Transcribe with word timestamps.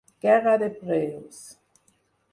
Guerra 0.25 0.55
de 0.63 0.69
preus. 0.79 1.39